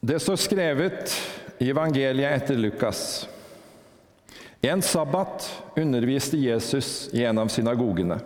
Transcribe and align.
Det 0.00 0.18
står 0.20 0.36
skrevet 0.36 1.14
i 1.58 1.70
evangeliet 1.70 2.42
etter 2.42 2.58
Lukas. 2.60 3.28
En 4.60 4.82
sabbat 4.82 5.62
underviste 5.76 6.36
Jesus 6.36 7.08
i 7.12 7.24
en 7.24 7.38
av 7.38 7.48
synagogene. 7.48 8.18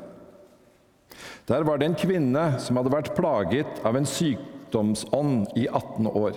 Der 1.46 1.62
var 1.66 1.78
det 1.78 1.90
en 1.90 1.98
kvinne 1.98 2.44
som 2.62 2.78
hadde 2.78 2.92
vært 2.92 3.14
plaget 3.16 3.80
av 3.86 3.96
en 3.98 4.06
sykdomsånd 4.08 5.52
i 5.58 5.66
18 5.68 6.10
år. 6.10 6.34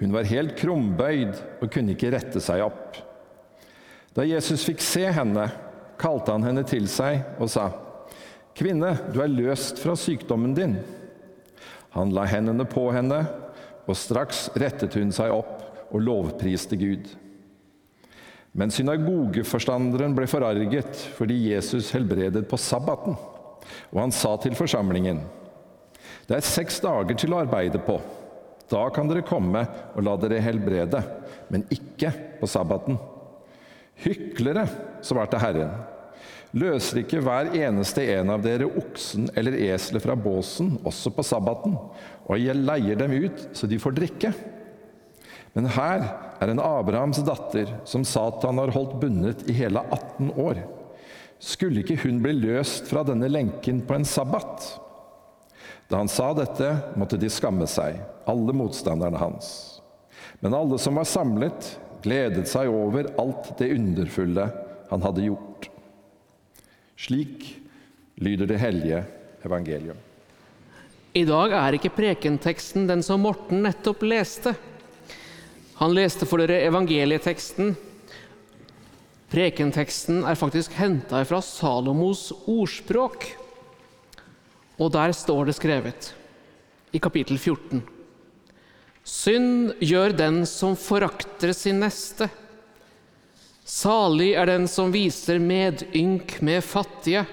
Hun 0.00 0.14
var 0.14 0.28
helt 0.28 0.56
krumbøyd 0.58 1.34
og 1.60 1.70
kunne 1.72 1.94
ikke 1.94 2.12
rette 2.14 2.42
seg 2.42 2.64
opp. 2.64 2.98
Da 4.14 4.26
Jesus 4.28 4.64
fikk 4.66 4.82
se 4.84 5.06
henne, 5.12 5.48
kalte 6.00 6.34
han 6.34 6.44
henne 6.46 6.64
til 6.68 6.88
seg 6.90 7.40
og 7.40 7.50
sa, 7.50 7.70
'Kvinne, 8.54 8.92
du 9.10 9.18
er 9.22 9.32
løst 9.32 9.80
fra 9.82 9.96
sykdommen 9.98 10.54
din.' 10.54 10.78
Han 11.94 12.10
la 12.14 12.24
hendene 12.26 12.64
på 12.66 12.90
henne, 12.94 13.24
og 13.84 13.98
straks 13.98 14.48
rettet 14.58 14.96
hun 14.98 15.12
seg 15.14 15.32
opp 15.34 15.90
og 15.90 16.02
lovpriste 16.02 16.78
Gud. 16.80 17.06
Men 18.54 18.70
synagogeforstanderen 18.70 20.14
ble 20.14 20.28
forarget 20.30 21.00
fordi 21.16 21.40
Jesus 21.50 21.90
helbredet 21.94 22.44
på 22.50 22.58
sabbaten. 22.60 23.16
Og 23.90 23.98
han 23.98 24.14
sa 24.14 24.36
til 24.38 24.54
forsamlingen.: 24.54 25.22
Det 26.28 26.36
er 26.36 26.46
seks 26.46 26.78
dager 26.84 27.18
til 27.18 27.34
å 27.34 27.40
arbeide 27.42 27.80
på. 27.82 27.98
Da 28.70 28.86
kan 28.94 29.10
dere 29.10 29.26
komme 29.26 29.64
og 29.94 30.04
la 30.06 30.14
dere 30.20 30.40
helbrede, 30.40 31.02
men 31.52 31.66
ikke 31.74 32.12
på 32.40 32.48
sabbaten. 32.48 32.96
Hyklere, 34.04 34.64
svarte 35.04 35.38
Herren. 35.38 35.74
Løser 36.54 37.00
ikke 37.00 37.18
hver 37.24 37.50
eneste 37.58 38.04
en 38.14 38.30
av 38.30 38.42
dere 38.44 38.68
oksen 38.68 39.26
eller 39.34 39.56
eselet 39.58 40.04
fra 40.04 40.14
båsen, 40.14 40.76
også 40.86 41.10
på 41.10 41.24
sabbaten, 41.26 41.74
og 42.28 42.38
jeg 42.38 42.54
leier 42.60 42.98
dem 43.00 43.16
ut 43.24 43.48
så 43.58 43.66
de 43.66 43.80
får 43.82 43.96
drikke? 43.96 44.30
Men 45.54 45.66
her 45.74 46.06
er 46.42 46.50
en 46.50 46.62
Abrahams 46.62 47.18
datter 47.26 47.70
som 47.90 48.06
Satan 48.06 48.62
har 48.62 48.72
holdt 48.74 48.96
bundet 49.02 49.44
i 49.50 49.56
hele 49.58 49.82
18 49.82 50.30
år. 50.38 50.62
Skulle 51.42 51.82
ikke 51.82 51.98
hun 52.06 52.22
bli 52.22 52.36
løst 52.38 52.86
fra 52.90 53.02
denne 53.06 53.28
lenken 53.30 53.82
på 53.86 53.98
en 53.98 54.06
sabbat? 54.06 54.70
Da 55.90 56.00
han 56.00 56.10
sa 56.10 56.30
dette, 56.38 56.70
måtte 56.98 57.18
de 57.20 57.30
skamme 57.30 57.66
seg, 57.70 57.98
alle 58.30 58.54
motstanderne 58.56 59.18
hans. 59.20 59.48
Men 60.38 60.54
alle 60.54 60.78
som 60.80 60.96
var 60.98 61.10
samlet, 61.10 61.74
gledet 62.06 62.46
seg 62.50 62.70
over 62.70 63.10
alt 63.20 63.56
det 63.58 63.74
underfulle 63.74 64.48
han 64.90 65.04
hadde 65.04 65.26
gjort. 65.26 65.73
Slik 66.96 67.46
lyder 68.22 68.46
det 68.46 68.60
hellige 68.62 69.02
evangelium. 69.44 69.98
I 71.14 71.24
dag 71.26 71.52
er 71.54 71.76
ikke 71.76 71.92
prekenteksten 71.94 72.88
den 72.90 73.02
som 73.06 73.22
Morten 73.22 73.62
nettopp 73.66 74.02
leste. 74.06 74.54
Han 75.78 75.94
leste 75.94 76.26
for 76.26 76.42
dere 76.42 76.64
evangelieteksten. 76.66 77.74
Prekenteksten 79.30 80.22
er 80.26 80.38
faktisk 80.38 80.74
henta 80.78 81.22
fra 81.26 81.40
Salomos 81.42 82.28
ordspråk. 82.50 83.26
Og 84.78 84.90
der 84.94 85.14
står 85.14 85.50
det 85.50 85.56
skrevet, 85.58 86.12
i 86.94 86.98
kapittel 86.98 87.38
14.: 87.38 87.82
Synd 89.04 89.74
gjør 89.82 90.14
den 90.18 90.42
som 90.46 90.74
forakter 90.78 91.52
sin 91.54 91.82
neste. 91.82 92.30
Salig 93.64 94.34
er 94.36 94.50
den 94.50 94.66
som 94.68 94.92
viser 94.92 95.40
medynk 95.40 96.36
med 96.44 96.60
fattige. 96.64 97.24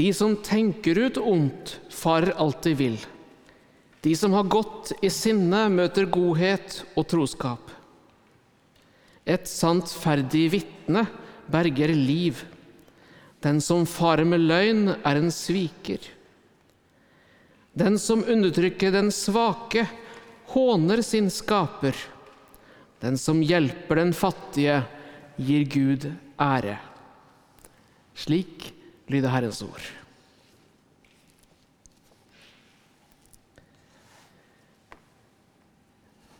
De 0.00 0.08
som 0.16 0.38
tenker 0.40 0.96
ut 0.96 1.18
ondt, 1.20 1.74
farer 1.92 2.32
alt 2.40 2.62
de 2.64 2.72
vil. 2.78 2.96
De 4.00 4.14
som 4.16 4.32
har 4.32 4.48
godt 4.48 4.94
i 5.04 5.10
sinne, 5.12 5.66
møter 5.68 6.08
godhet 6.08 6.78
og 6.96 7.04
troskap. 7.10 7.66
Et 9.28 9.44
sannferdig 9.44 10.46
vitne 10.54 11.04
berger 11.52 11.92
liv. 11.92 12.40
Den 13.44 13.60
som 13.60 13.84
farer 13.84 14.24
med 14.24 14.40
løgn, 14.40 14.94
er 15.04 15.20
en 15.20 15.28
sviker. 15.32 16.00
Den 17.76 18.00
som 18.00 18.24
undertrykker 18.24 18.96
den 18.96 19.12
svake, 19.12 19.84
håner 20.56 21.04
sin 21.04 21.28
skaper. 21.30 21.92
Den 23.00 23.16
som 23.18 23.40
hjelper 23.42 24.02
den 24.02 24.12
fattige, 24.16 24.82
gir 25.40 25.64
Gud 25.72 26.04
ære. 26.40 26.76
Slik 28.12 28.68
lyder 29.08 29.32
Herrens 29.32 29.62
ord. 29.64 29.86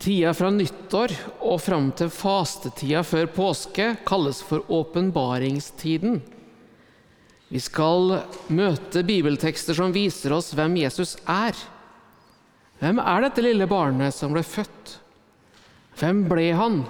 Tida 0.01 0.33
fra 0.33 0.49
nyttår 0.49 1.13
og 1.45 1.59
fram 1.61 1.91
til 1.97 2.09
fastetida 2.13 3.03
før 3.05 3.27
påske 3.35 3.91
kalles 4.05 4.39
for 4.45 4.65
åpenbaringstiden. 4.65 6.21
Vi 7.51 7.59
skal 7.61 8.15
møte 8.53 9.03
bibeltekster 9.05 9.77
som 9.77 9.93
viser 9.93 10.33
oss 10.33 10.53
hvem 10.57 10.79
Jesus 10.81 11.17
er. 11.29 11.57
Hvem 12.81 13.01
er 13.03 13.27
dette 13.27 13.45
lille 13.45 13.67
barnet 13.69 14.15
som 14.15 14.33
ble 14.33 14.41
født? 14.45 15.00
Hvem 15.99 16.25
ble 16.29 16.51
han? 16.57 16.83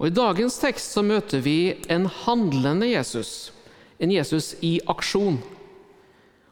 Og 0.00 0.08
I 0.08 0.16
dagens 0.16 0.56
tekst 0.60 0.94
så 0.96 1.04
møter 1.04 1.42
vi 1.44 1.74
en 1.92 2.06
handlende 2.24 2.88
Jesus, 2.88 3.52
en 4.00 4.12
Jesus 4.12 4.54
i 4.64 4.78
aksjon. 4.88 5.40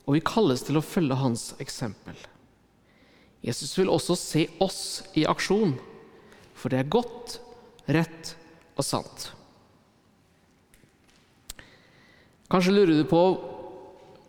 Og 0.04 0.19
vi 0.19 0.25
kalles 0.25 0.65
til 0.65 0.76
å 0.81 0.84
følge 0.84 1.16
hans 1.16 1.50
eksempel. 1.60 2.16
Jesus 3.44 3.72
vil 3.78 3.88
også 3.93 4.16
se 4.19 4.44
oss 4.60 4.81
i 5.16 5.25
aksjon, 5.28 5.76
for 6.59 6.72
det 6.72 6.82
er 6.82 6.93
godt, 6.93 7.38
rett 7.88 8.34
og 8.76 8.84
sant. 8.84 9.31
Kanskje 12.53 12.75
lurer 12.75 12.97
du 12.97 13.05
på 13.09 13.22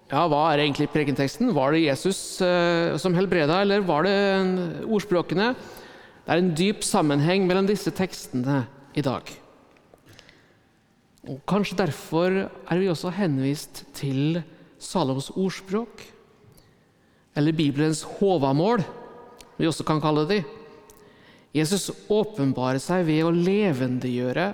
ja, 0.10 0.24
hva 0.26 0.46
er 0.50 0.64
egentlig 0.64 0.90
prekenteksten? 0.90 1.52
Var 1.54 1.76
det 1.76 1.84
Jesus 1.84 2.20
eh, 2.42 2.96
som 2.98 3.14
helbreda, 3.14 3.60
eller 3.62 3.84
var 3.86 4.08
det 4.08 4.16
ordspråkene? 4.88 5.52
Det 6.26 6.34
er 6.34 6.42
en 6.42 6.54
dyp 6.58 6.84
sammenheng 6.86 7.48
mellom 7.48 7.68
disse 7.70 7.92
tekstene 7.96 8.64
i 8.98 9.04
dag. 9.06 9.30
Og 11.30 11.42
Kanskje 11.50 11.78
derfor 11.82 12.36
er 12.46 12.80
vi 12.80 12.90
også 12.90 13.12
henvist 13.14 13.84
til 13.98 14.42
Salomos 14.80 15.30
ordspråk, 15.36 16.06
eller 17.36 17.56
Bibelens 17.56 18.02
hovamål 18.20 18.84
vi 19.60 19.68
også 19.68 19.84
kan 19.88 20.00
kalle 20.02 20.24
de. 20.30 20.40
Jesus 21.56 21.90
åpenbarer 22.12 22.80
seg 22.82 23.06
ved 23.08 23.26
å 23.26 23.34
levendegjøre 23.34 24.52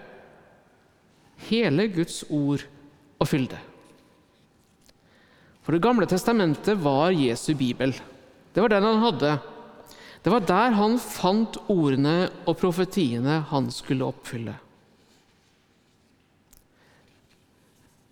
hele 1.49 1.87
Guds 1.93 2.23
ord 2.31 2.63
og 3.19 3.29
fylde. 3.29 3.59
For 5.65 5.73
Det 5.73 5.81
gamle 5.81 6.05
testamentet 6.05 6.77
var 6.81 7.13
Jesu 7.13 7.55
bibel. 7.57 7.93
Det 8.53 8.61
var 8.61 8.71
den 8.71 8.85
han 8.85 9.01
hadde. 9.01 9.31
Det 10.25 10.31
var 10.33 10.41
der 10.41 10.73
han 10.73 10.95
fant 10.97 11.59
ordene 11.69 12.31
og 12.49 12.55
profetiene 12.57 13.43
han 13.51 13.67
skulle 13.69 14.07
oppfylle. 14.07 14.55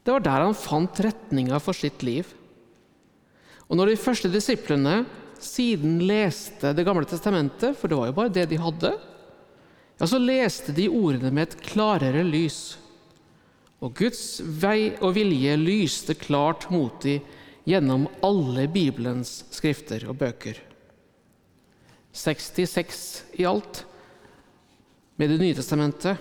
Det 0.05 0.13
var 0.13 0.21
der 0.21 0.43
han 0.45 0.53
fant 0.53 0.99
retninga 1.01 1.57
for 1.57 1.73
sitt 1.73 2.03
liv. 2.05 2.27
Og 3.65 3.79
når 3.79 3.89
de 3.89 4.01
første 4.03 4.29
disiplene 4.29 4.99
siden 5.41 5.97
leste 6.05 6.69
Det 6.77 6.85
gamle 6.85 7.07
testamentet, 7.09 7.73
for 7.79 7.89
det 7.89 7.97
var 7.97 8.11
jo 8.11 8.15
bare 8.19 8.31
det 8.35 8.45
de 8.51 8.59
hadde, 8.61 8.91
ja, 9.97 10.05
så 10.05 10.19
leste 10.21 10.75
de 10.77 10.85
ordene 10.93 11.31
med 11.33 11.47
et 11.49 11.63
klarere 11.65 12.21
lys. 12.27 12.77
Og 13.81 13.97
Guds 13.97 14.37
vei 14.61 14.93
og 15.01 15.15
vilje 15.17 15.57
lyste 15.57 16.13
klart 16.13 16.69
mot 16.69 17.01
dem 17.01 17.25
gjennom 17.65 18.05
alle 18.21 18.67
Bibelens 18.69 19.41
skrifter 19.49 20.05
og 20.05 20.21
bøker. 20.21 20.61
66 22.13 23.23
i 23.41 23.45
alt 23.49 23.83
med 25.17 25.29
Det 25.29 25.39
nye 25.41 25.55
testamentet. 25.57 26.17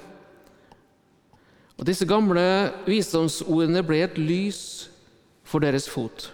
Og 1.78 1.86
Disse 1.88 2.06
gamle 2.08 2.44
visdomsordene 2.86 3.82
ble 3.84 4.02
et 4.04 4.18
lys 4.20 4.62
for 5.44 5.64
deres 5.64 5.88
fot. 5.90 6.30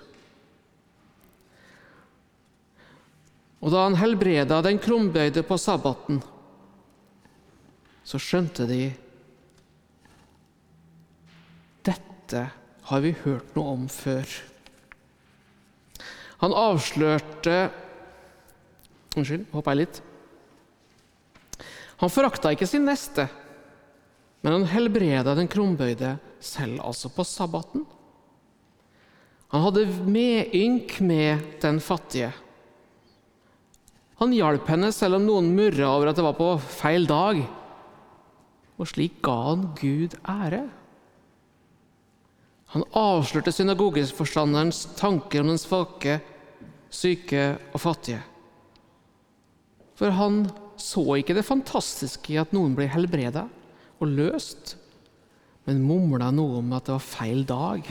Og 3.58 3.72
da 3.75 3.87
han 3.87 3.99
helbreda 3.99 4.60
den 4.62 4.78
krumbøyde 4.78 5.43
på 5.46 5.58
sabbaten, 5.58 6.20
så 8.06 8.20
skjønte 8.22 8.66
de 8.69 8.82
dette 11.88 12.44
har 12.88 13.02
vi 13.04 13.14
hørt 13.25 13.54
noe 13.56 13.75
om 13.75 13.88
før. 13.88 14.28
Han 16.43 16.54
avslørte 16.54 17.56
Unnskyld, 19.16 19.46
hoppa 19.55 19.75
jeg 19.75 19.84
litt? 19.84 20.00
Han 21.99 22.12
forakta 22.12 22.52
ikke 22.55 22.69
sin 22.69 22.84
neste, 22.87 23.26
men 24.44 24.55
han 24.55 24.69
helbreda 24.70 25.34
den 25.34 25.49
krumbøyde 25.50 26.16
selv, 26.38 26.78
altså 26.84 27.10
på 27.10 27.25
sabbaten. 27.26 27.87
Han 29.50 29.64
hadde 29.64 29.87
medynk 30.06 30.99
med 31.00 31.58
den 31.62 31.81
fattige. 31.82 32.31
Han 34.19 34.34
hjalp 34.34 34.66
henne 34.69 34.90
selv 34.94 35.19
om 35.19 35.26
noen 35.26 35.52
murra 35.56 35.93
over 35.94 36.11
at 36.11 36.19
det 36.19 36.26
var 36.26 36.37
på 36.38 36.50
feil 36.61 37.06
dag. 37.08 37.40
Og 38.78 38.90
slik 38.90 39.20
ga 39.25 39.37
han 39.49 39.69
Gud 39.78 40.14
ære. 40.22 40.64
Han 42.75 42.84
avslørte 42.99 43.54
synagogeforstanderens 43.54 44.84
tanker 44.99 45.40
om 45.40 45.54
den 45.54 45.61
svake, 45.61 46.19
syke 46.93 47.54
og 47.72 47.81
fattige. 47.81 48.20
For 49.99 50.15
han 50.15 50.45
så 50.79 51.03
ikke 51.19 51.35
det 51.35 51.47
fantastiske 51.47 52.35
i 52.35 52.39
at 52.39 52.53
noen 52.55 52.77
ble 52.79 52.87
helbreda 52.91 53.49
og 53.99 54.12
løst, 54.12 54.77
men 55.67 55.83
mumla 55.85 56.31
noe 56.33 56.61
om 56.62 56.71
at 56.77 56.87
det 56.87 56.95
var 56.95 57.05
feil 57.05 57.43
dag. 57.49 57.89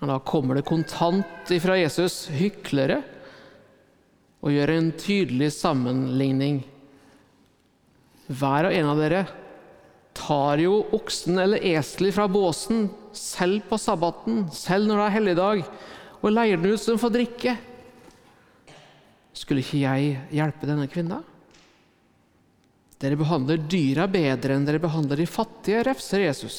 Men 0.00 0.10
Da 0.10 0.18
kommer 0.26 0.58
det 0.58 0.66
kontant 0.66 1.52
ifra 1.54 1.76
Jesus, 1.78 2.26
hyklere, 2.32 3.02
og 4.42 4.50
gjør 4.50 4.72
en 4.74 4.88
tydelig 4.98 5.52
sammenligning. 5.54 6.64
Hver 8.26 8.66
og 8.66 8.74
en 8.74 8.88
av 8.90 8.98
dere 8.98 9.20
tar 10.16 10.58
jo 10.58 10.80
oksen 10.96 11.38
eller 11.38 11.62
eselet 11.62 12.16
fra 12.16 12.26
båsen, 12.26 12.88
selv 13.14 13.62
på 13.68 13.78
sabbaten, 13.78 14.48
selv 14.50 14.88
når 14.88 14.98
det 14.98 15.04
er 15.04 15.16
helligdag, 15.18 15.62
og 16.22 16.34
leier 16.34 16.58
den 16.58 16.74
ut 16.74 16.82
som 16.82 16.98
får 16.98 17.14
drikke. 17.14 17.54
Skulle 19.32 19.64
ikke 19.64 19.80
jeg 19.82 20.16
hjelpe 20.34 20.68
denne 20.68 20.88
kvinna? 20.92 21.22
Dere 23.02 23.18
behandler 23.18 23.58
dyra 23.66 24.06
bedre 24.10 24.54
enn 24.54 24.66
dere 24.68 24.82
behandler 24.82 25.18
de 25.18 25.26
fattige, 25.26 25.82
refser 25.88 26.22
Jesus. 26.22 26.58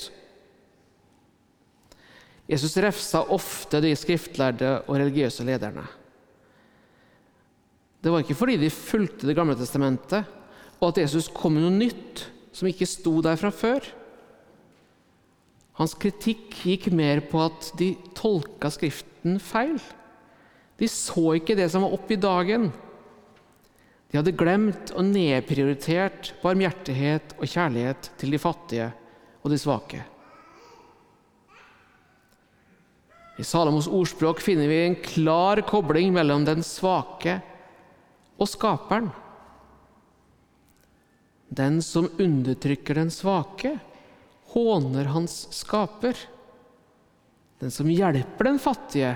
Jesus 2.50 2.76
refsa 2.84 3.22
ofte 3.32 3.80
de 3.84 3.94
skriftlærde 3.96 4.82
og 4.84 4.98
religiøse 4.98 5.46
lederne. 5.48 5.86
Det 8.04 8.12
var 8.12 8.26
ikke 8.26 8.36
fordi 8.36 8.58
de 8.60 8.70
fulgte 8.74 9.30
Det 9.30 9.36
gamle 9.38 9.56
testamentet, 9.56 10.28
og 10.82 10.90
at 10.90 11.06
Jesus 11.06 11.30
kom 11.32 11.56
med 11.56 11.64
noe 11.64 11.78
nytt 11.78 12.26
som 12.52 12.68
ikke 12.68 12.90
sto 12.90 13.22
der 13.24 13.40
fra 13.40 13.54
før. 13.56 13.86
Hans 15.80 15.96
kritikk 15.98 16.52
gikk 16.66 16.90
mer 16.94 17.24
på 17.32 17.40
at 17.42 17.72
de 17.80 17.94
tolka 18.18 18.70
Skriften 18.74 19.40
feil. 19.42 19.80
De 20.80 20.90
så 20.90 21.36
ikke 21.38 21.58
det 21.58 21.70
som 21.72 21.86
var 21.86 21.94
oppe 21.96 22.16
i 22.16 22.22
dagen. 22.22 22.72
De 24.12 24.20
hadde 24.20 24.36
glemt 24.38 24.92
og 24.94 25.08
nedprioritert 25.10 26.34
barmhjertighet 26.44 27.36
og 27.40 27.50
kjærlighet 27.50 28.12
til 28.22 28.34
de 28.34 28.42
fattige 28.42 28.90
og 29.42 29.50
de 29.54 29.58
svake. 29.58 30.04
I 33.42 33.46
Salomos 33.46 33.90
ordspråk 33.90 34.44
finner 34.46 34.70
vi 34.70 34.84
en 34.84 35.00
klar 35.02 35.64
kobling 35.66 36.14
mellom 36.14 36.46
den 36.46 36.62
svake 36.66 37.40
og 38.38 38.50
skaperen. 38.50 39.10
Den 41.54 41.82
som 41.86 42.12
undertrykker 42.22 42.98
den 43.02 43.10
svake, 43.14 43.76
håner 44.54 45.10
hans 45.14 45.48
skaper. 45.54 46.18
Den 47.62 47.74
som 47.74 47.90
hjelper 47.90 48.50
den 48.52 48.62
fattige, 48.62 49.16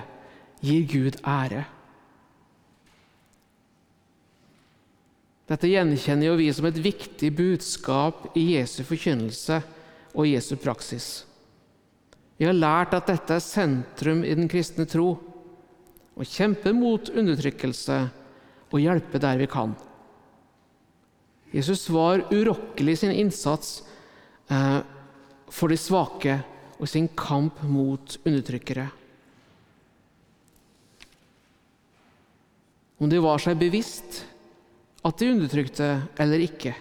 gir 0.61 0.85
Gud 0.89 1.19
ære. 1.21 1.65
Dette 5.47 5.69
gjenkjenner 5.71 6.27
jo 6.27 6.39
vi 6.39 6.49
som 6.51 6.67
et 6.67 6.79
viktig 6.83 7.29
budskap 7.37 8.33
i 8.35 8.57
Jesu 8.57 8.81
forkynnelse 8.83 9.61
og 10.17 10.27
Jesu 10.27 10.57
praksis. 10.59 11.23
Vi 12.37 12.45
har 12.45 12.57
lært 12.57 12.93
at 12.97 13.07
dette 13.09 13.37
er 13.37 13.43
sentrum 13.43 14.25
i 14.27 14.35
den 14.35 14.49
kristne 14.51 14.85
tro. 14.89 15.13
Å 16.17 16.25
kjempe 16.27 16.73
mot 16.75 17.09
undertrykkelse 17.13 17.97
og 18.67 18.81
hjelpe 18.81 19.21
der 19.23 19.39
vi 19.39 19.47
kan. 19.49 19.77
Jesus 21.53 21.85
var 21.93 22.25
urokkelig 22.33 22.97
i 22.97 22.99
sin 23.05 23.15
innsats 23.15 23.79
eh, 24.51 24.81
for 25.47 25.71
de 25.71 25.79
svake 25.79 26.41
og 26.77 26.89
sin 26.91 27.07
kamp 27.15 27.63
mot 27.63 28.17
undertrykkere. 28.27 28.89
Om 32.97 33.09
de 33.11 33.21
var 33.21 33.41
seg 33.41 33.59
bevisst 33.59 34.23
at 35.05 35.19
de 35.21 35.31
undertrykte 35.31 35.89
eller 36.19 36.43
ikke, 36.43 36.73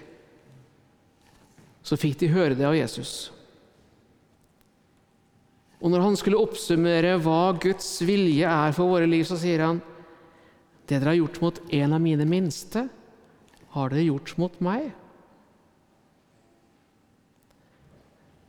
så 1.87 1.99
fikk 2.01 2.19
de 2.23 2.33
høre 2.33 2.57
det 2.59 2.67
av 2.67 2.75
Jesus. 2.75 3.31
Og 5.79 5.93
når 5.93 6.03
han 6.03 6.17
skulle 6.19 6.41
oppsummere 6.41 7.19
hva 7.23 7.53
Guds 7.63 7.89
vilje 8.07 8.49
er 8.49 8.73
for 8.75 8.91
våre 8.91 9.07
liv, 9.07 9.27
så 9.29 9.39
sier 9.39 9.63
han 9.67 9.83
det 10.87 11.01
dere 11.01 11.11
har 11.11 11.19
gjort 11.19 11.41
mot 11.43 11.57
en 11.75 11.95
av 11.97 12.03
mine 12.03 12.25
minste, 12.31 12.85
har 13.75 13.91
dere 13.91 14.07
gjort 14.07 14.37
mot 14.39 14.61
meg. 14.63 14.85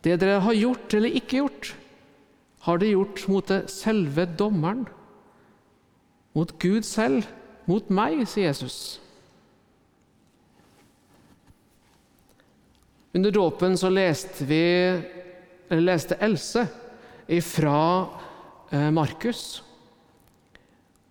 Det 0.06 0.20
dere 0.22 0.44
har 0.46 0.54
gjort 0.54 0.94
eller 0.94 1.18
ikke 1.18 1.40
gjort, 1.42 1.72
har 2.68 2.78
dere 2.78 2.94
gjort 2.94 3.24
mot 3.34 3.50
det 3.50 3.60
selve 3.74 4.28
dommeren. 4.38 4.86
Mot 6.38 6.54
Gud 6.62 6.86
selv, 6.86 7.26
mot 7.68 7.92
meg, 7.94 8.24
sier 8.30 8.50
Jesus. 8.50 8.98
Under 13.18 13.34
dåpen 13.34 13.78
så 13.80 13.90
leste 13.92 14.46
vi, 14.48 14.64
eller 15.70 15.88
leste 15.92 16.18
Else 16.24 16.68
fra 17.44 17.80
eh, 18.72 18.92
Markus 18.94 19.64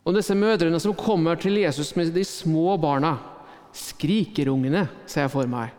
om 0.06 0.14
disse 0.14 0.37
mødrene 0.38 0.79
som 0.81 0.94
kommer 0.94 1.37
til 1.41 1.58
Jesus 1.58 1.91
med 1.99 2.12
de 2.14 2.23
små 2.25 2.76
barna. 2.79 3.17
Skrikerungene, 3.76 4.87
ser 5.11 5.26
jeg 5.26 5.32
for 5.35 5.50
meg. 5.50 5.75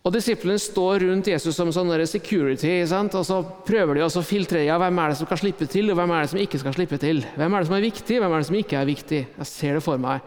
Og 0.00 0.14
Disiplene 0.14 0.56
står 0.56 1.02
rundt 1.04 1.28
Jesus 1.28 1.58
som 1.58 1.68
sånn 1.74 1.90
security, 2.08 2.86
sant? 2.88 3.14
og 3.14 3.24
så 3.28 3.42
prøver 3.66 3.98
de 3.98 4.04
å 4.06 4.22
filtrere 4.24 4.64
ja, 4.64 4.78
hvem 4.80 4.98
er 4.98 5.12
det 5.12 5.18
som 5.18 5.28
skal 5.28 5.42
slippe 5.42 5.68
til, 5.68 5.90
og 5.92 5.98
hvem 5.98 6.14
er 6.16 6.24
det 6.24 6.30
som 6.32 6.40
ikke 6.40 6.60
skal 6.62 6.76
slippe 6.76 6.98
til. 7.00 7.20
Hvem 7.36 7.52
er 7.52 7.60
det 7.60 7.68
som 7.68 7.76
er 7.76 7.84
viktig, 7.84 8.20
hvem 8.22 8.32
er 8.32 8.40
det 8.40 8.48
som 8.48 8.56
ikke 8.56 8.78
er 8.80 8.88
viktig? 8.88 9.20
Jeg 9.42 9.50
ser 9.50 9.76
det 9.76 9.84
for 9.84 10.00
meg. 10.00 10.24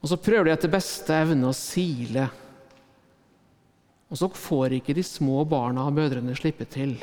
Og 0.00 0.08
Så 0.08 0.20
prøver 0.20 0.48
de 0.48 0.54
etter 0.56 0.72
beste 0.72 1.12
evne 1.16 1.50
å 1.50 1.56
sile. 1.56 2.26
Og 4.08 4.20
så 4.20 4.30
får 4.32 4.78
ikke 4.78 4.96
de 4.96 5.04
små 5.04 5.44
barna 5.48 5.84
og 5.84 5.96
mødrene 5.96 6.36
slippe 6.36 6.64
til. 6.64 6.96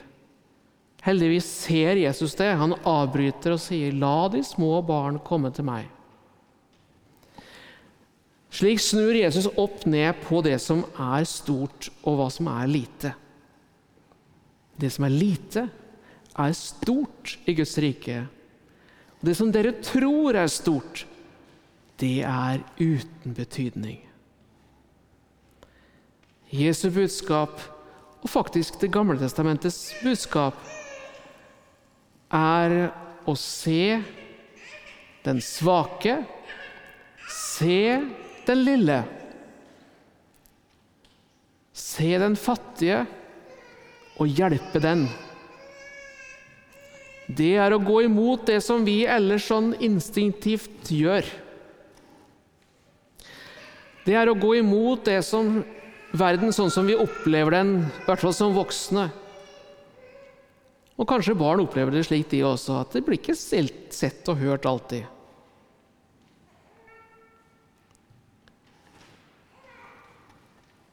Heldigvis 1.05 1.45
ser 1.65 1.97
Jesus 1.97 2.37
det. 2.37 2.51
Han 2.57 2.77
avbryter 2.85 3.53
og 3.53 3.61
sier, 3.61 3.93
'La 3.93 4.29
de 4.29 4.41
små 4.45 4.81
barn 4.85 5.19
komme 5.19 5.53
til 5.53 5.65
meg'. 5.65 5.89
Slik 8.51 8.81
snur 8.83 9.15
Jesus 9.15 9.47
opp 9.55 9.85
ned 9.87 10.17
på 10.25 10.41
det 10.43 10.57
som 10.59 10.83
er 10.99 11.23
stort, 11.29 11.87
og 12.03 12.19
hva 12.19 12.27
som 12.33 12.49
er 12.51 12.67
lite. 12.67 13.13
Det 14.75 14.89
som 14.91 15.07
er 15.07 15.15
lite, 15.15 15.63
er 16.35 16.53
stort 16.57 17.37
i 17.47 17.55
Guds 17.55 17.77
rike. 17.79 18.25
Det 19.21 19.35
som 19.37 19.51
dere 19.53 19.75
tror 19.79 20.35
er 20.35 20.51
stort, 20.51 21.05
det 22.01 22.23
er 22.27 22.63
uten 22.79 23.35
betydning. 23.37 24.01
Jesu 26.51 26.89
budskap, 26.91 27.61
og 28.21 28.29
faktisk 28.29 28.79
Det 28.81 28.91
gamle 28.91 29.17
testamentets 29.17 29.93
budskap, 30.03 30.55
er 32.31 32.91
å 33.25 33.35
se 33.35 34.01
den 35.23 35.39
svake, 35.41 36.17
se 37.29 38.01
den 38.47 38.63
lille. 38.65 39.01
Se 41.73 42.13
den 42.21 42.37
fattige 42.39 43.03
og 44.21 44.29
hjelpe 44.29 44.81
den. 44.83 45.05
Det 47.31 47.53
er 47.63 47.73
å 47.73 47.79
gå 47.81 48.01
imot 48.07 48.43
det 48.49 48.59
som 48.65 48.83
vi 48.85 49.03
ellers 49.07 49.47
sånn 49.47 49.71
instinktivt 49.79 50.91
gjør. 50.91 51.27
Det 54.03 54.17
er 54.17 54.27
å 54.27 54.35
gå 54.37 54.55
imot 54.59 55.05
det 55.07 55.21
som 55.23 55.61
verden 56.11 56.51
sånn 56.51 56.71
som 56.73 56.87
vi 56.89 56.97
opplever 56.99 57.55
den, 57.55 57.75
i 57.85 58.05
hvert 58.07 58.23
fall 58.23 58.35
som 58.35 58.55
voksne, 58.57 59.07
og 61.01 61.07
kanskje 61.09 61.37
barn 61.37 61.63
opplever 61.63 61.95
det 61.95 62.03
slik, 62.05 62.27
de 62.29 62.43
også, 62.45 62.81
at 62.83 62.93
det 62.93 63.01
blir 63.05 63.17
ikke 63.17 63.33
sett 63.33 64.27
og 64.29 64.37
hørt 64.37 64.67
alltid. 64.69 65.07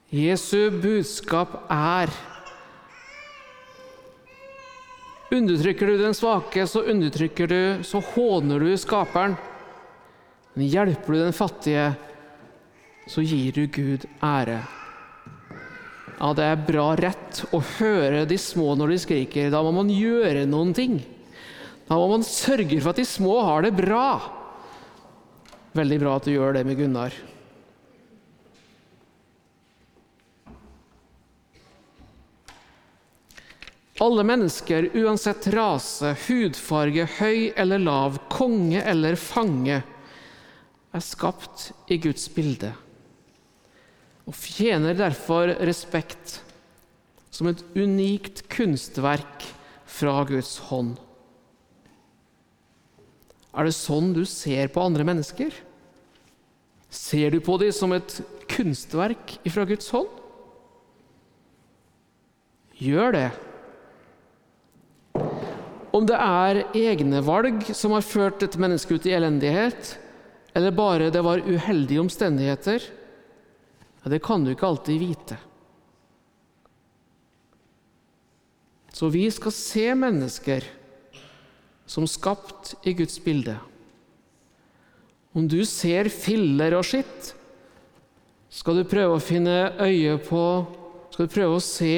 Jesu 0.08 0.70
budskap 0.72 1.66
er 1.68 2.08
Undertrykker 5.28 5.90
du 5.90 5.98
den 6.00 6.16
svake, 6.16 6.64
så 6.64 6.80
undertrykker 6.88 7.50
du, 7.50 7.84
så 7.84 8.00
håner 8.00 8.64
du 8.64 8.70
skaperen. 8.80 9.36
Men 10.56 10.70
hjelper 10.72 11.12
du 11.12 11.18
den 11.20 11.36
fattige, 11.36 11.90
så 13.04 13.20
gir 13.20 13.52
du 13.52 13.66
Gud 13.68 14.08
ære. 14.24 14.62
Ja, 16.16 16.32
det 16.32 16.48
er 16.48 16.66
bra 16.72 16.88
rett 16.96 17.44
å 17.52 17.60
høre 17.76 18.24
de 18.24 18.40
små 18.40 18.72
når 18.80 18.94
de 18.94 19.00
skriker. 19.04 19.52
Da 19.52 19.60
må 19.60 19.76
man 19.76 19.92
gjøre 19.92 20.48
noen 20.48 20.72
ting. 20.72 21.02
Da 21.84 22.00
må 22.00 22.08
man 22.16 22.24
sørge 22.24 22.80
for 22.80 22.96
at 22.96 23.04
de 23.04 23.04
små 23.04 23.42
har 23.44 23.68
det 23.68 23.76
bra. 23.76 24.08
Veldig 25.76 26.00
bra 26.00 26.16
at 26.16 26.24
du 26.24 26.32
gjør 26.32 26.56
det 26.56 26.64
med 26.64 26.80
Gunnar. 26.80 27.12
Alle 33.98 34.22
mennesker, 34.22 34.90
uansett 34.94 35.48
rase, 35.50 36.12
hudfarge, 36.28 37.06
høy 37.18 37.48
eller 37.58 37.82
lav, 37.82 38.20
konge 38.30 38.82
eller 38.86 39.18
fange, 39.18 39.80
er 40.94 41.04
skapt 41.04 41.72
i 41.90 41.98
Guds 42.00 42.28
bilde 42.32 42.70
og 44.28 44.36
tjener 44.36 44.96
derfor 44.96 45.54
respekt 45.64 46.38
som 47.32 47.48
et 47.48 47.62
unikt 47.76 48.42
kunstverk 48.52 49.46
fra 49.88 50.20
Guds 50.28 50.58
hånd. 50.68 50.98
Er 53.56 53.64
det 53.64 53.74
sånn 53.76 54.12
du 54.12 54.22
ser 54.28 54.68
på 54.72 54.84
andre 54.84 55.06
mennesker? 55.08 55.54
Ser 56.92 57.32
du 57.32 57.40
på 57.44 57.56
dem 57.60 57.72
som 57.72 57.94
et 57.96 58.18
kunstverk 58.52 59.38
fra 59.48 59.64
Guds 59.68 59.88
hånd? 59.94 60.12
Gjør 62.78 63.16
det. 63.16 63.28
Om 65.94 66.06
det 66.08 66.18
er 66.20 66.62
egne 66.76 67.22
valg 67.24 67.70
som 67.76 67.94
har 67.96 68.04
ført 68.04 68.44
et 68.44 68.58
menneske 68.60 68.98
ut 68.98 69.06
i 69.08 69.14
elendighet, 69.16 69.94
eller 70.56 70.74
bare 70.74 71.10
det 71.12 71.22
var 71.24 71.44
uheldige 71.46 72.02
omstendigheter, 72.02 72.82
ja, 74.02 74.10
det 74.10 74.22
kan 74.24 74.44
du 74.44 74.52
ikke 74.52 74.68
alltid 74.68 75.00
vite. 75.00 75.38
Så 78.92 79.08
vi 79.14 79.28
skal 79.30 79.54
se 79.54 79.86
mennesker 79.94 80.64
som 81.88 82.06
skapt 82.10 82.74
i 82.82 82.92
Guds 82.98 83.18
bilde. 83.22 83.54
Om 85.32 85.46
du 85.48 85.60
ser 85.68 86.10
filler 86.10 86.74
og 86.74 86.86
skitt, 86.88 87.32
skal 88.50 88.80
du 88.80 88.88
prøve 88.88 89.18
å 89.18 89.22
finne 89.22 89.70
øye 89.78 90.16
på 90.24 90.42
Skal 91.12 91.26
du 91.26 91.32
prøve 91.32 91.56
å 91.56 91.62
se 91.64 91.94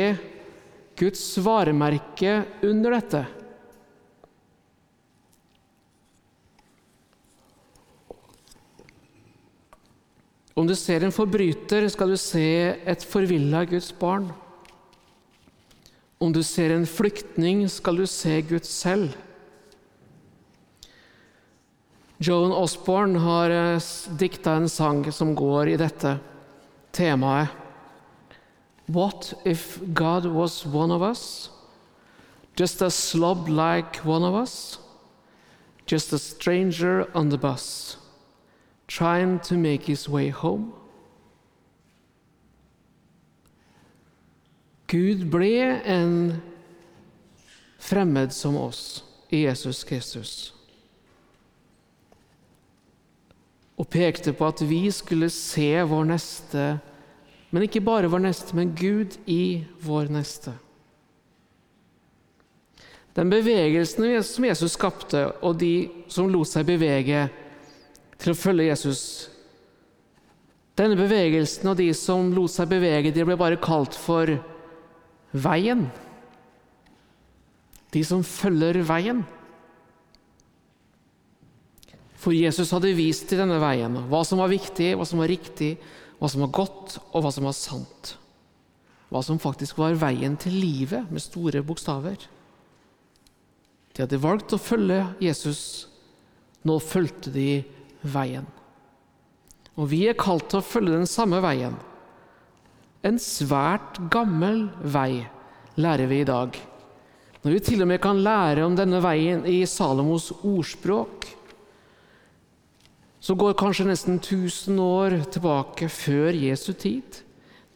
Guds 0.97 1.25
varemerke 1.45 2.39
under 2.65 2.95
dette. 2.95 3.21
Om 10.61 10.67
du 10.69 10.75
ser 10.77 11.01
en 11.01 11.15
forbryter, 11.15 11.87
skal 11.89 12.11
du 12.13 12.19
se 12.21 12.45
et 12.85 13.05
forvilla 13.09 13.63
Guds 13.65 13.95
barn. 13.97 14.27
Om 16.21 16.35
du 16.37 16.43
ser 16.45 16.75
en 16.75 16.85
flyktning, 16.85 17.63
skal 17.73 17.97
du 17.97 18.05
se 18.05 18.35
Guds 18.45 18.69
selv. 18.69 19.15
Joan 22.21 22.53
Osborne 22.53 23.23
har 23.25 23.55
eh, 23.57 23.87
dikta 24.21 24.59
en 24.59 24.69
sang 24.69 25.01
som 25.17 25.33
går 25.33 25.71
i 25.73 25.79
dette 25.81 26.19
temaet. 26.93 27.49
What 28.85 29.33
if 29.47 29.79
God 29.95 30.27
was 30.27 30.67
one 30.67 30.93
of 30.93 31.01
us? 31.01 31.49
Just 32.61 32.83
a 32.83 32.91
slob 32.91 33.49
like 33.49 34.05
one 34.05 34.29
of 34.29 34.35
us? 34.35 34.77
Just 35.87 36.13
a 36.13 36.19
stranger 36.19 37.09
on 37.15 37.31
the 37.31 37.39
bus? 37.39 37.97
Trying 38.91 39.39
to 39.39 39.55
make 39.55 39.87
his 39.87 40.09
way 40.09 40.31
home. 40.31 40.73
Gud 44.91 45.29
ble 45.31 45.55
en 45.87 46.41
fremmed 47.79 48.35
som 48.35 48.57
oss 48.59 49.05
i 49.31 49.45
Jesus 49.45 49.85
Kristus. 49.87 50.33
Og 53.79 53.87
pekte 53.89 54.35
på 54.35 54.49
at 54.51 54.65
vi 54.67 54.83
skulle 54.91 55.31
se 55.31 55.71
vår 55.87 56.11
neste, 56.11 56.65
men 57.55 57.63
ikke 57.63 57.85
bare 57.87 58.11
vår 58.11 58.25
neste, 58.27 58.57
men 58.59 58.75
Gud 58.75 59.15
i 59.31 59.63
vår 59.87 60.11
neste. 60.11 60.57
Den 63.15 63.31
bevegelsen 63.31 64.11
som 64.27 64.45
Jesus 64.45 64.75
skapte, 64.75 65.29
og 65.47 65.63
de 65.63 65.89
som 66.11 66.29
lot 66.31 66.51
seg 66.51 66.67
bevege, 66.67 67.29
til 68.21 68.33
å 68.33 68.39
følge 68.39 68.69
Jesus. 68.69 69.03
Denne 70.79 70.97
bevegelsen 70.99 71.73
og 71.73 71.79
de 71.81 71.91
som 71.97 72.31
lot 72.35 72.53
seg 72.53 72.71
bevege, 72.71 73.13
de 73.13 73.27
ble 73.27 73.37
bare 73.41 73.61
kalt 73.61 73.97
for 73.99 74.31
veien. 75.33 75.89
De 77.91 78.03
som 78.07 78.23
følger 78.27 78.81
veien. 78.87 79.25
For 82.21 82.37
Jesus 82.37 82.73
hadde 82.75 82.93
vist 82.97 83.31
til 83.31 83.41
denne 83.41 83.59
veien 83.63 83.97
hva 84.11 84.21
som 84.29 84.43
var 84.43 84.53
viktig, 84.53 84.93
hva 84.97 85.07
som 85.09 85.23
var 85.23 85.31
riktig, 85.33 85.75
hva 86.21 86.29
som 86.29 86.45
var 86.45 86.53
godt, 86.53 86.99
og 87.11 87.25
hva 87.25 87.33
som 87.33 87.47
var 87.49 87.57
sant. 87.57 88.15
Hva 89.11 89.23
som 89.27 89.41
faktisk 89.43 89.81
var 89.81 89.97
veien 89.99 90.37
til 90.39 90.55
livet, 90.55 91.09
med 91.11 91.25
store 91.25 91.65
bokstaver. 91.67 92.21
De 93.97 94.05
hadde 94.05 94.21
valgt 94.23 94.53
å 94.55 94.61
følge 94.61 95.01
Jesus. 95.25 95.89
Nå 96.69 96.77
fulgte 96.85 97.33
de 97.35 97.49
veien. 98.03 98.47
Og 99.79 99.89
vi 99.93 100.05
er 100.11 100.19
kalt 100.19 100.51
til 100.51 100.61
å 100.61 100.67
følge 100.67 100.99
den 100.99 101.09
samme 101.09 101.41
veien. 101.45 101.77
En 103.07 103.17
svært 103.21 103.97
gammel 104.13 104.67
vei, 104.83 105.25
lærer 105.81 106.11
vi 106.11 106.21
i 106.21 106.29
dag. 106.29 106.57
Når 107.41 107.55
vi 107.55 107.61
til 107.65 107.83
og 107.85 107.89
med 107.89 108.03
kan 108.05 108.21
lære 108.21 108.67
om 108.67 108.77
denne 108.77 109.01
veien 109.01 109.47
i 109.49 109.63
Salomos 109.65 110.29
ordspråk, 110.45 111.31
så 113.21 113.37
går 113.37 113.57
kanskje 113.57 113.89
nesten 113.89 114.19
1000 114.21 114.81
år 114.81 115.19
tilbake 115.33 115.89
før 115.93 116.37
Jesu 116.37 116.73
tid. 116.73 117.23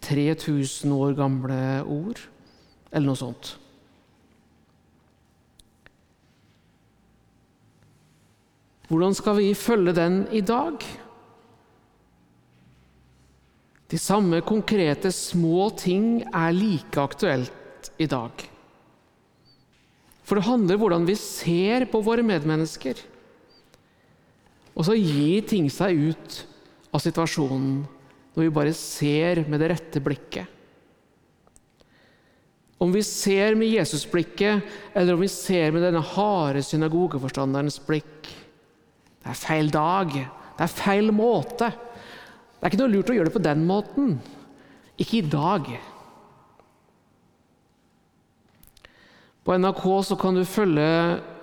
3000 0.04 0.92
år 0.92 1.16
gamle 1.16 1.58
ord, 1.88 2.20
eller 2.92 3.08
noe 3.08 3.20
sånt. 3.20 3.54
Hvordan 8.94 9.16
skal 9.18 9.40
vi 9.40 9.48
følge 9.58 9.92
den 9.96 10.20
i 10.30 10.40
dag? 10.46 10.78
De 13.90 13.98
samme 13.98 14.38
konkrete 14.46 15.10
små 15.10 15.66
ting 15.74 16.22
er 16.30 16.54
like 16.54 17.02
aktuelt 17.02 17.90
i 17.98 18.06
dag. 18.06 18.44
For 20.22 20.38
det 20.38 20.46
handler 20.46 20.78
om 20.78 20.84
hvordan 20.84 21.08
vi 21.08 21.16
ser 21.18 21.88
på 21.90 22.00
våre 22.06 22.22
medmennesker. 22.22 23.02
Og 24.78 24.86
så 24.86 24.94
gir 24.94 25.42
ting 25.50 25.66
seg 25.70 26.14
ut 26.14 26.38
av 26.94 27.02
situasjonen 27.02 27.82
når 28.34 28.46
vi 28.46 28.54
bare 28.54 28.78
ser 28.78 29.42
med 29.50 29.62
det 29.62 29.72
rette 29.74 30.02
blikket. 30.02 30.46
Om 32.78 32.94
vi 32.94 33.02
ser 33.06 33.58
med 33.58 33.70
Jesusblikket, 33.74 34.64
eller 34.94 35.14
om 35.14 35.22
vi 35.22 35.30
ser 35.30 35.74
med 35.74 35.82
denne 35.82 36.02
harde 36.14 36.62
synagogeforstanderens 36.62 37.78
blikk, 37.86 38.30
det 39.24 39.32
er 39.32 39.40
feil 39.40 39.70
dag. 39.72 40.12
Det 40.12 40.64
er 40.66 40.72
feil 40.76 41.08
måte. 41.16 41.70
Det 41.72 42.60
er 42.60 42.72
ikke 42.72 42.82
noe 42.82 42.92
lurt 42.92 43.10
å 43.10 43.16
gjøre 43.16 43.30
det 43.30 43.36
på 43.38 43.44
den 43.44 43.64
måten. 43.68 44.14
Ikke 45.00 45.22
i 45.22 45.26
dag. 45.32 45.70
På 49.44 49.56
NRK 49.60 49.84
så 50.08 50.16
kan 50.20 50.36
du 50.36 50.44
følge 50.48 50.88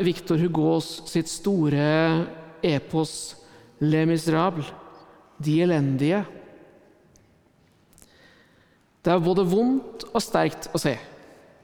Victor 0.02 0.38
Hugos 0.42 0.94
sitt 1.10 1.30
store 1.30 2.26
epos 2.62 3.36
'Le 3.82 4.06
Miserable', 4.06 4.78
De 5.42 5.62
elendige. 5.62 6.22
Det 9.02 9.10
er 9.10 9.24
både 9.26 9.46
vondt 9.50 10.04
og 10.14 10.22
sterkt 10.22 10.68
å 10.70 10.78
se. 10.78 10.94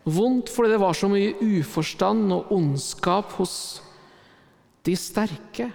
Vondt 0.09 0.49
fordi 0.49 0.71
det 0.73 0.79
var 0.81 0.97
så 0.97 1.09
mye 1.11 1.35
uforstand 1.37 2.33
og 2.33 2.49
ondskap 2.55 3.35
hos 3.37 3.53
de 4.81 4.95
sterke. 4.97 5.69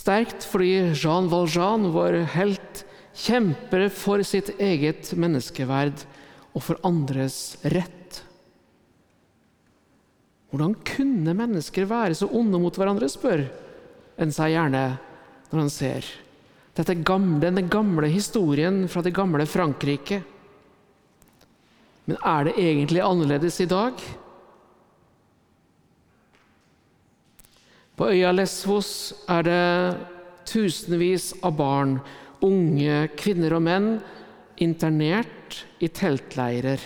Sterkt 0.00 0.46
fordi 0.48 0.94
Jean 0.96 1.28
Valjean, 1.28 1.90
vår 1.92 2.22
helt, 2.36 2.84
kjemper 3.20 3.88
for 3.92 4.22
sitt 4.24 4.52
eget 4.62 5.10
menneskeverd 5.18 6.04
og 6.54 6.62
for 6.64 6.80
andres 6.86 7.58
rett. 7.74 8.22
Hvordan 10.50 10.72
kunne 10.86 11.34
mennesker 11.36 11.86
være 11.90 12.16
så 12.16 12.30
onde 12.32 12.58
mot 12.62 12.74
hverandre, 12.74 13.10
spør 13.10 13.44
en 14.20 14.32
seg 14.34 14.54
gjerne 14.54 14.84
når 15.50 15.58
han 15.58 15.72
ser 15.72 16.08
gamle, 17.04 17.40
denne 17.42 17.66
gamle 17.68 18.08
historien 18.08 18.86
fra 18.88 19.02
det 19.02 19.12
gamle 19.12 19.44
Frankrike. 19.46 20.22
Men 22.06 22.16
er 22.24 22.48
det 22.48 22.56
egentlig 22.56 23.02
annerledes 23.04 23.60
i 23.60 23.68
dag? 23.68 24.00
På 28.00 28.06
øya 28.08 28.30
Lesvos 28.32 29.12
er 29.28 29.42
det 29.44 29.96
tusenvis 30.48 31.34
av 31.44 31.52
barn, 31.58 31.98
unge, 32.40 33.10
kvinner 33.12 33.52
og 33.58 33.60
menn 33.66 33.90
internert 34.64 35.58
i 35.84 35.90
teltleirer. 35.92 36.80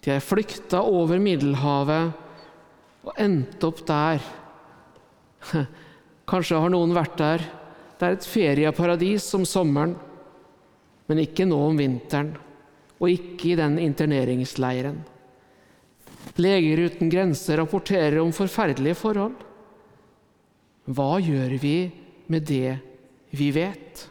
De 0.00 0.14
er 0.16 0.24
flykta 0.24 0.80
over 0.88 1.20
Middelhavet 1.20 2.16
og 3.04 3.20
endt 3.20 3.68
opp 3.68 3.84
der. 3.84 4.24
Kanskje 6.32 6.64
har 6.64 6.72
noen 6.72 6.96
vært 6.96 7.20
der. 7.20 7.48
Det 8.00 8.08
er 8.08 8.16
et 8.16 8.32
ferieparadis 8.32 9.28
om 9.36 9.44
sommeren, 9.44 9.98
men 11.12 11.26
ikke 11.28 11.44
nå 11.44 11.60
om 11.60 11.76
vinteren, 11.76 12.32
og 12.96 13.10
ikke 13.12 13.52
i 13.52 13.60
den 13.60 13.82
interneringsleiren. 13.84 15.02
Leger 16.40 16.88
uten 16.88 17.12
grenser 17.12 17.60
rapporterer 17.60 18.24
om 18.24 18.32
forferdelige 18.32 19.04
forhold. 19.04 19.42
Hva 20.84 21.16
gjør 21.22 21.54
vi 21.60 21.76
med 22.28 22.44
det 22.48 22.76
vi 23.34 23.48
vet? 23.54 24.04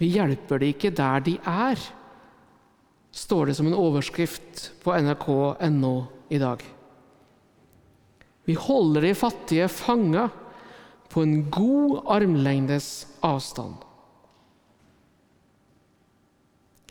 Vi 0.00 0.08
hjelper 0.14 0.60
de 0.62 0.70
ikke 0.72 0.90
der 0.96 1.22
de 1.22 1.36
er, 1.44 1.78
står 3.12 3.50
det 3.50 3.56
som 3.58 3.68
en 3.68 3.76
overskrift 3.76 4.70
på 4.82 4.94
nrk.no 4.96 5.94
i 6.32 6.40
dag. 6.40 6.62
Vi 8.48 8.56
holder 8.56 9.04
de 9.04 9.14
fattige 9.14 9.68
fanga 9.68 10.28
på 11.10 11.22
en 11.22 11.50
god 11.52 12.00
armlengdes 12.16 13.06
avstand. 13.26 13.76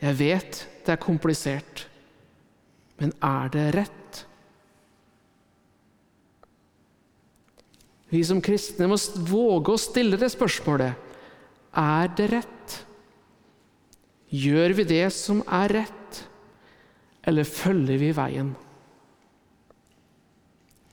Jeg 0.00 0.16
vet 0.16 0.60
det 0.86 0.94
er 0.94 1.02
komplisert, 1.02 1.86
men 3.00 3.12
er 3.20 3.50
det 3.52 3.66
rett? 3.76 3.99
Vi 8.10 8.22
som 8.26 8.40
kristne 8.42 8.88
må 8.90 8.98
våge 9.30 9.74
å 9.74 9.80
stille 9.80 10.18
det 10.18 10.32
spørsmålet. 10.32 11.08
Er 11.78 12.10
det 12.18 12.26
rett? 12.32 12.78
Gjør 14.30 14.74
vi 14.78 14.86
det 14.86 15.06
som 15.14 15.44
er 15.46 15.72
rett, 15.80 16.24
eller 17.26 17.46
følger 17.46 17.98
vi 18.02 18.10
veien? 18.14 18.50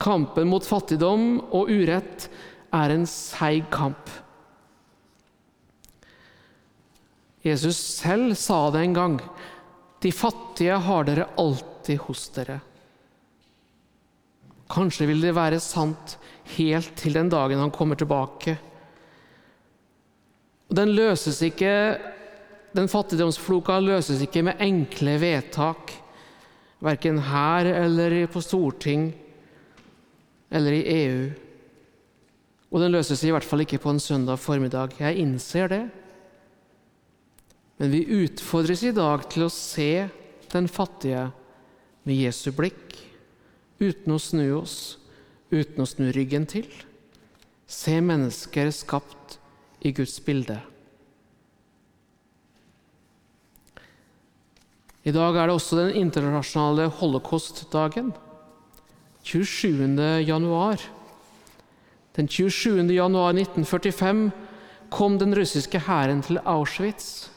Kampen 0.02 0.50
mot 0.50 0.66
fattigdom 0.66 1.40
og 1.50 1.74
urett 1.74 2.28
er 2.74 2.94
en 2.94 3.06
seig 3.10 3.66
kamp. 3.74 4.10
Jesus 7.46 7.78
selv 7.78 8.36
sa 8.38 8.68
det 8.74 8.84
en 8.86 8.98
gang. 8.98 9.20
De 10.04 10.12
fattige 10.14 10.78
har 10.86 11.08
dere 11.08 11.30
alltid 11.40 12.02
hos 12.06 12.28
dere. 12.36 12.60
Kanskje 14.68 15.08
vil 15.10 15.24
det 15.24 15.34
være 15.38 15.62
sant 15.64 16.18
helt 16.56 16.96
til 17.00 17.18
den 17.18 17.30
dagen 17.32 17.60
han 17.60 17.74
kommer 17.74 18.00
tilbake. 18.00 18.58
Og 20.68 20.75
Den 20.75 20.94
løses 20.96 21.42
ikke, 21.46 21.72
den 22.75 22.89
fattigdomsfloka 22.92 23.80
løses 23.80 24.22
ikke 24.24 24.44
med 24.50 24.62
enkle 24.63 25.16
vedtak, 25.22 25.94
verken 26.84 27.20
her 27.25 27.66
eller 27.72 28.27
på 28.30 28.42
storting 28.44 29.10
eller 30.51 30.75
i 30.75 30.84
EU. 30.94 31.24
Og 32.68 32.84
den 32.84 32.92
løses 32.92 33.24
i 33.24 33.32
hvert 33.32 33.48
fall 33.48 33.63
ikke 33.63 33.80
på 33.82 33.94
en 33.94 34.04
søndag 34.04 34.39
formiddag. 34.39 34.98
Jeg 35.00 35.24
innser 35.24 35.72
det. 35.72 35.84
Men 37.77 37.94
vi 37.94 38.04
utfordres 38.24 38.84
i 38.84 38.96
dag 38.96 39.24
til 39.32 39.46
å 39.46 39.54
se 39.54 40.08
den 40.51 40.68
fattige 40.72 41.27
med 42.08 42.18
Jesu 42.18 42.50
blikk, 42.56 42.96
uten 43.80 44.16
å 44.16 44.20
snu 44.22 44.46
oss, 44.58 44.98
uten 45.51 45.84
å 45.84 45.88
snu 45.88 46.10
ryggen 46.16 46.48
til. 46.50 46.68
Se 47.68 48.00
mennesker 48.01 48.72
skapt 48.75 49.38
i 49.86 49.92
Guds 49.96 50.18
bilde. 50.24 50.60
I 55.08 55.13
dag 55.16 55.38
er 55.39 55.48
det 55.48 55.56
også 55.56 55.77
den 55.80 55.94
internasjonale 56.01 56.89
holocaustdagen. 57.00 58.12
27. 59.24 59.95
januar. 60.28 60.82
Den 62.17 62.28
27. 62.28 62.91
januar 62.95 63.36
1945 63.36 64.28
kom 64.91 65.17
den 65.19 65.36
russiske 65.36 65.80
hæren 65.88 66.24
til 66.26 66.39
Auschwitz. 66.43 67.30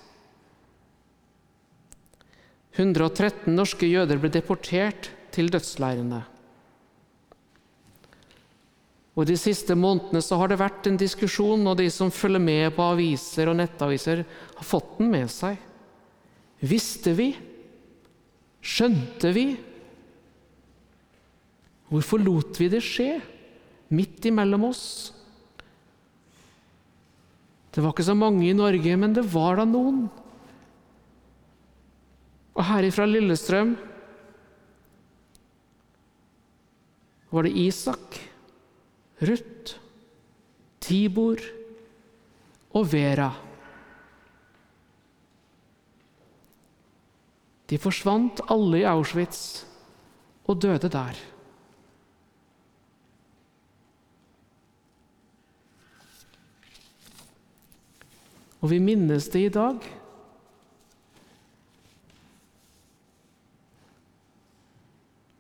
113 2.79 3.55
norske 3.55 3.87
jøder 3.91 4.19
ble 4.23 4.31
deportert 4.33 5.11
til 5.35 5.51
dødsleirene. 5.53 6.23
Og 9.21 9.27
De 9.29 9.37
siste 9.37 9.77
månedene 9.77 10.23
så 10.25 10.39
har 10.41 10.49
det 10.49 10.57
vært 10.63 10.87
en 10.89 10.97
diskusjon, 10.97 11.67
og 11.69 11.77
de 11.77 11.91
som 11.93 12.09
følger 12.09 12.41
med 12.41 12.71
på 12.73 12.87
aviser 12.95 13.51
og 13.53 13.59
nettaviser, 13.59 14.23
har 14.57 14.65
fått 14.65 14.95
den 14.97 15.11
med 15.13 15.29
seg. 15.29 15.59
Visste 16.65 17.13
vi? 17.19 17.35
Skjønte 18.65 19.33
vi? 19.37 19.45
Hvorfor 21.93 22.23
lot 22.23 22.57
vi 22.61 22.71
det 22.73 22.81
skje 22.87 23.19
midt 23.93 24.31
imellom 24.31 24.71
oss? 24.71 24.87
Det 27.71 27.85
var 27.85 27.93
ikke 27.93 28.09
så 28.09 28.17
mange 28.17 28.49
i 28.49 28.57
Norge, 28.57 28.97
men 28.97 29.13
det 29.15 29.27
var 29.29 29.61
da 29.61 29.69
noen. 29.69 30.07
Og 32.57 32.67
her 32.67 32.89
ifra 32.89 33.05
Lillestrøm 33.05 33.77
var 37.31 37.47
det 37.47 37.55
Isak, 37.69 38.17
Ruth, 39.21 39.77
Tibor 40.81 41.43
og 42.73 42.87
Vera. 42.93 43.29
De 47.69 47.79
forsvant 47.79 48.41
alle 48.51 48.81
i 48.81 48.87
Auschwitz 48.89 49.67
og 50.49 50.63
døde 50.63 50.89
der. 50.91 51.21
Og 58.61 58.73
vi 58.73 58.81
minnes 58.81 59.29
det 59.33 59.45
i 59.47 59.53
dag. 59.53 59.85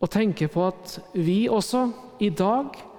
Og 0.00 0.08
tenker 0.08 0.48
på 0.52 0.68
at 0.68 0.94
vi 1.16 1.42
også 1.48 1.88
i 2.20 2.30
dag 2.32 2.89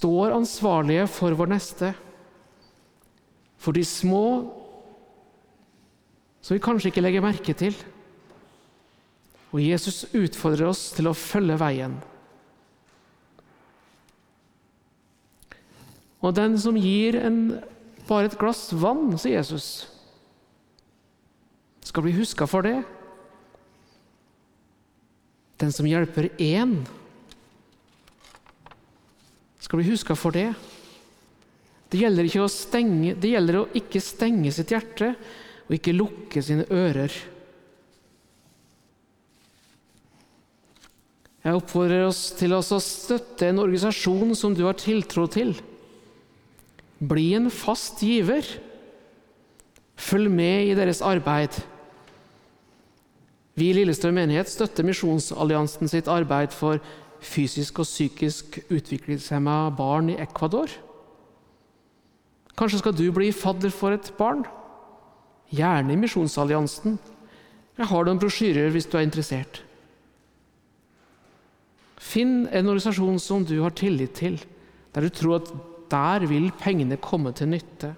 står 0.00 0.32
ansvarlige 0.32 1.04
for 1.12 1.36
vår 1.36 1.52
neste. 1.52 1.92
For 3.60 3.76
de 3.76 3.84
små 3.84 4.24
som 6.40 6.56
vi 6.56 6.62
kanskje 6.64 6.88
ikke 6.88 7.02
legger 7.04 7.24
merke 7.24 7.54
til. 7.56 7.76
Og 9.52 9.60
Jesus 9.60 10.06
utfordrer 10.16 10.70
oss 10.70 10.88
til 10.96 11.10
å 11.10 11.16
følge 11.16 11.58
veien. 11.60 11.98
Og 16.20 16.32
den 16.36 16.56
som 16.60 16.78
gir 16.80 17.18
en 17.20 17.42
bare 18.08 18.28
et 18.28 18.38
glass 18.40 18.70
vann, 18.76 19.12
sier 19.20 19.38
Jesus. 19.38 19.68
Skal 21.84 22.04
bli 22.06 22.16
huska 22.16 22.48
for 22.48 22.64
det. 22.64 22.78
Den 25.60 25.72
som 25.76 25.88
hjelper 25.88 26.30
én, 26.40 26.80
skal 29.70 29.78
bli 29.78 29.92
huska 29.92 30.16
for 30.18 30.34
det. 30.34 30.48
Det 31.90 32.00
gjelder, 32.00 32.26
ikke 32.26 32.42
å 32.42 32.50
stenge, 32.50 33.12
det 33.14 33.28
gjelder 33.30 33.58
å 33.60 33.68
ikke 33.78 34.00
stenge 34.02 34.50
sitt 34.50 34.72
hjerte 34.74 35.12
og 35.14 35.74
ikke 35.76 35.94
lukke 35.94 36.42
sine 36.42 36.64
ører. 36.74 37.14
Jeg 41.44 41.54
oppfordrer 41.56 42.02
oss 42.08 42.32
til 42.36 42.56
å 42.56 42.58
støtte 42.66 43.46
en 43.46 43.62
organisasjon 43.62 44.34
som 44.34 44.56
du 44.58 44.64
har 44.66 44.74
tiltro 44.74 45.28
til. 45.30 45.54
Bli 46.98 47.28
en 47.38 47.46
fast 47.54 48.02
giver. 48.02 48.42
Følg 49.94 50.34
med 50.34 50.72
i 50.72 50.74
deres 50.74 50.98
arbeid. 50.98 51.60
Vi 53.54 53.70
i 53.70 53.78
Lillestrøm 53.78 54.18
menighet 54.18 54.50
støtter 54.50 54.88
Misjonsalliansen 54.88 55.94
sitt 55.94 56.10
arbeid 56.10 56.50
for 56.50 56.82
fysisk 57.20 57.82
og 57.82 57.88
psykisk 57.88 58.60
utviklingshemma 58.70 59.70
barn 59.76 60.10
i 60.12 60.18
Ecuador. 60.20 60.70
Kanskje 62.58 62.82
skal 62.82 62.96
du 62.96 63.06
bli 63.14 63.30
fadder 63.32 63.72
for 63.72 63.96
et 63.96 64.12
barn? 64.18 64.44
Gjerne 65.50 65.94
i 65.94 65.98
Misjonsalliansen. 65.98 66.98
Jeg 67.78 67.88
har 67.88 68.06
noen 68.06 68.20
brosjyrer 68.20 68.70
hvis 68.74 68.88
du 68.90 68.98
er 68.98 69.06
interessert. 69.06 69.62
Finn 72.00 72.46
en 72.48 72.68
organisasjon 72.68 73.20
som 73.22 73.44
du 73.46 73.58
har 73.62 73.74
tillit 73.76 74.16
til, 74.18 74.38
der 74.94 75.06
du 75.06 75.12
tror 75.14 75.40
at 75.40 75.50
der 75.90 76.26
vil 76.30 76.50
pengene 76.58 76.98
komme 77.02 77.32
til 77.36 77.50
nytte. 77.52 77.94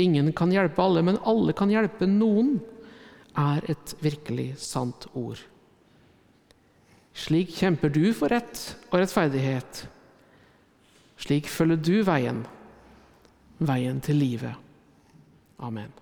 Ingen 0.00 0.32
kan 0.36 0.52
hjelpe 0.52 0.82
alle, 0.82 1.02
men 1.04 1.20
alle 1.28 1.54
kan 1.56 1.70
hjelpe 1.72 2.08
noen, 2.08 2.58
er 3.36 3.64
et 3.72 3.94
virkelig 4.04 4.52
sant 4.60 5.06
ord. 5.16 5.40
Slik 7.12 7.52
kjemper 7.58 7.92
du 7.92 8.12
for 8.16 8.32
rett 8.32 8.60
og 8.90 8.98
rettferdighet. 9.02 9.84
Slik 11.22 11.48
følger 11.50 11.78
du 11.78 11.96
veien, 12.08 12.42
veien 13.62 14.00
til 14.02 14.18
livet. 14.18 14.56
Amen. 15.62 15.92